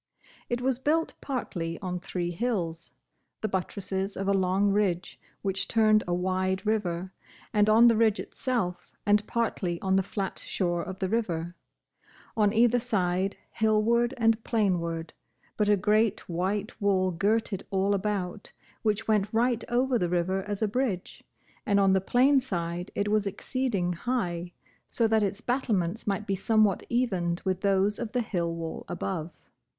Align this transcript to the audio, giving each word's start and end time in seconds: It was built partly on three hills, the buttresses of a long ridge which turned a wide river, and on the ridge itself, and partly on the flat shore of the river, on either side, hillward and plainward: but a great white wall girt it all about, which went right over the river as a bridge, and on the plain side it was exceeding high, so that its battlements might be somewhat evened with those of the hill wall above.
It 0.49 0.61
was 0.61 0.79
built 0.79 1.13
partly 1.21 1.77
on 1.79 1.99
three 1.99 2.31
hills, 2.31 2.95
the 3.41 3.47
buttresses 3.47 4.17
of 4.17 4.27
a 4.27 4.33
long 4.33 4.71
ridge 4.71 5.19
which 5.43 5.67
turned 5.67 6.03
a 6.07 6.13
wide 6.15 6.65
river, 6.65 7.13
and 7.53 7.69
on 7.69 7.87
the 7.87 7.95
ridge 7.95 8.19
itself, 8.19 8.97
and 9.05 9.23
partly 9.27 9.79
on 9.79 9.97
the 9.97 10.01
flat 10.01 10.39
shore 10.39 10.81
of 10.81 10.97
the 10.97 11.07
river, 11.07 11.55
on 12.35 12.51
either 12.51 12.79
side, 12.79 13.37
hillward 13.51 14.15
and 14.17 14.43
plainward: 14.43 15.13
but 15.55 15.69
a 15.69 15.77
great 15.77 16.27
white 16.27 16.81
wall 16.81 17.11
girt 17.11 17.53
it 17.53 17.61
all 17.69 17.93
about, 17.93 18.51
which 18.81 19.07
went 19.07 19.31
right 19.31 19.63
over 19.69 19.99
the 19.99 20.09
river 20.09 20.41
as 20.47 20.63
a 20.63 20.67
bridge, 20.67 21.23
and 21.63 21.79
on 21.79 21.93
the 21.93 22.01
plain 22.01 22.39
side 22.39 22.89
it 22.95 23.07
was 23.07 23.27
exceeding 23.27 23.93
high, 23.93 24.51
so 24.87 25.07
that 25.07 25.21
its 25.21 25.41
battlements 25.41 26.07
might 26.07 26.25
be 26.25 26.33
somewhat 26.33 26.81
evened 26.89 27.39
with 27.45 27.61
those 27.61 27.99
of 27.99 28.13
the 28.13 28.21
hill 28.21 28.51
wall 28.55 28.83
above. 28.87 29.31